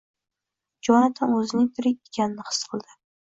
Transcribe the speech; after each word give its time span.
Jonatan 0.87 1.35
o‘zining 1.41 1.69
tirik 1.79 2.01
ekanini 2.09 2.47
his 2.51 2.63
qildi 2.73 2.99